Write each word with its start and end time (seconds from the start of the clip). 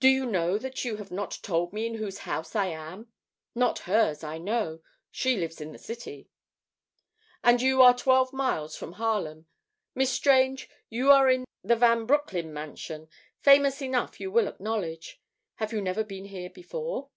"Do 0.00 0.08
you 0.08 0.26
know 0.26 0.58
that 0.58 0.84
you 0.84 0.96
have 0.96 1.12
not 1.12 1.38
told 1.40 1.72
me 1.72 1.86
in 1.86 1.94
whose 1.94 2.18
house 2.26 2.56
I 2.56 2.66
am? 2.66 3.12
Not 3.54 3.78
hers, 3.86 4.24
I 4.24 4.36
know. 4.36 4.80
She 5.12 5.36
lives 5.36 5.60
in 5.60 5.70
the 5.70 5.78
city." 5.78 6.28
"And 7.44 7.62
you 7.62 7.80
are 7.80 7.96
twelve 7.96 8.32
miles 8.32 8.74
from 8.74 8.94
Harlem. 8.94 9.46
Miss 9.94 10.10
Strange, 10.12 10.68
you 10.90 11.12
are 11.12 11.30
in 11.30 11.44
the 11.62 11.76
Van 11.76 12.06
Broecklyn 12.06 12.52
mansion, 12.52 13.08
famous 13.38 13.80
enough 13.80 14.18
you 14.18 14.32
will 14.32 14.48
acknowledge. 14.48 15.20
Have 15.58 15.72
you 15.72 15.80
never 15.80 16.02
been 16.02 16.24
here 16.24 16.50
before?" 16.50 17.10